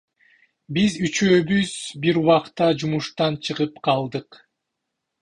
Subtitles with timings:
[0.77, 1.75] Биз үчөөбүз
[2.07, 4.45] бир убакта жумуштан чыгып калдык.